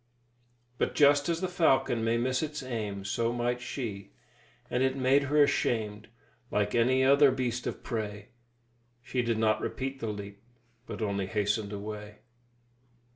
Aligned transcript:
But 0.79 0.95
just 0.95 1.29
as 1.29 1.41
the 1.41 1.47
falcon 1.47 2.03
may 2.03 2.17
miss 2.17 2.41
its 2.41 2.63
aim, 2.63 3.05
so 3.05 3.31
might 3.31 3.61
she, 3.61 4.13
and 4.67 4.81
it 4.81 4.95
made 4.97 5.25
her 5.25 5.43
ashamed, 5.43 6.07
like 6.49 6.73
any 6.73 7.03
other 7.03 7.29
beast 7.29 7.67
of 7.67 7.83
prey; 7.83 8.29
she 9.03 9.21
did 9.21 9.37
not 9.37 9.61
repeat 9.61 9.99
the 9.99 10.07
leap, 10.07 10.41
but 10.87 11.03
only 11.03 11.27
hastened 11.27 11.71
away. 11.71 12.15